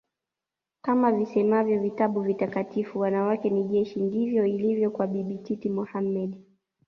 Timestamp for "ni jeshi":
3.49-3.99